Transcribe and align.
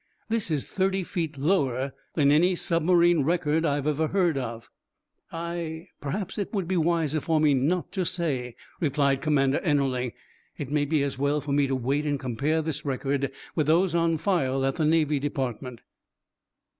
"This 0.29 0.49
is 0.49 0.65
thirty 0.65 1.03
feet 1.03 1.37
lower 1.37 1.93
than 2.15 2.31
any 2.31 2.55
submarine 2.55 3.21
record 3.23 3.67
I've 3.67 3.85
ever 3.85 4.07
heard 4.07 4.35
of." 4.35 4.67
"I 5.31 5.89
perhaps 6.01 6.39
it 6.39 6.51
would 6.55 6.67
be 6.67 6.75
wiser 6.75 7.19
for 7.19 7.39
me 7.39 7.53
not 7.53 7.91
to 7.91 8.03
say," 8.03 8.55
replied 8.79 9.21
Commander 9.21 9.59
Ennerling. 9.59 10.13
"It 10.57 10.71
may 10.71 10.85
be 10.85 11.03
as 11.03 11.19
well 11.19 11.39
for 11.39 11.51
me 11.51 11.67
to 11.67 11.75
wait 11.75 12.07
and 12.07 12.19
compare 12.19 12.63
this 12.63 12.83
record 12.83 13.31
with 13.53 13.67
those 13.67 13.93
on 13.93 14.17
file 14.17 14.65
at 14.65 14.77
the 14.77 14.85
Navy 14.85 15.19
Department." 15.19 15.83